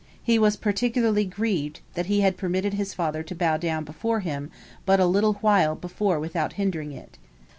[0.23, 4.49] He was particularly grieved that he had permitted his father to bow down before him
[4.83, 7.19] but a little while before without hindering it.